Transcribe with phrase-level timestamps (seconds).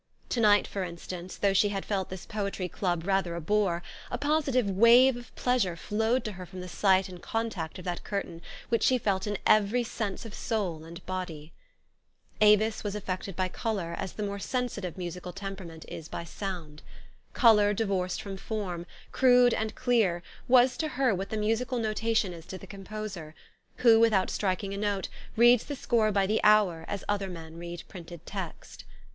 [0.29, 4.17] To night, for instance, though she had felt this Poetry Club rather a bore, a
[4.17, 8.41] positive wave of pleasure flowed to her from the sight and contact of that curtain,
[8.69, 11.53] which she felt in every sense of soul and body.
[12.41, 16.81] Avis was affected by color as the more sensitive musical temperament is by sound.
[17.33, 22.47] Color divorced from form, crude and clear, was to her what the musical notation is
[22.47, 23.35] to the composer,
[23.75, 27.83] who, without striking a note, reads the score by the hour as other men read
[27.87, 28.83] printed text.